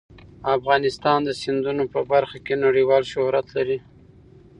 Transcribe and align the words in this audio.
افغانستان 0.57 1.19
د 1.25 1.29
سیندونه 1.41 1.83
په 1.93 1.99
برخه 2.11 2.37
کې 2.45 2.53
نړیوال 2.65 3.03
شهرت 3.11 3.47
لري. 3.57 3.77